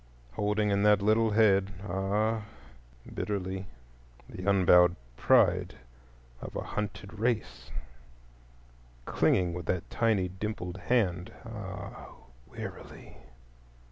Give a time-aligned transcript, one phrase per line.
[0.31, 2.45] Holding in that little head—ah,
[3.13, 5.75] bitterly!—he unbowed pride
[6.41, 7.69] of a hunted race,
[9.05, 12.15] clinging with that tiny dimpled hand—ah,
[12.47, 13.17] wearily!